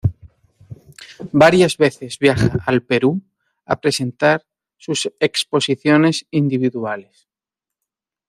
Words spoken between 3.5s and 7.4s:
a presentar sus exposiciones individuales.